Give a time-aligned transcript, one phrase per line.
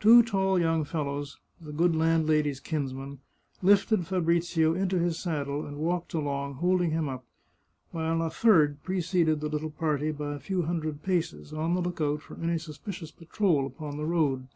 [0.00, 3.20] Two tall young fellows, the good landlady's kinsmen,
[3.62, 7.24] lifted Fa brizio into his saddle and walked along, holding him up,
[7.90, 12.20] while a third preceded the little party by a few hundred paces, on the lookout
[12.20, 14.46] for any suspicious patrol upon the road.